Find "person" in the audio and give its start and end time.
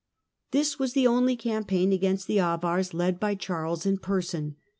3.99-4.55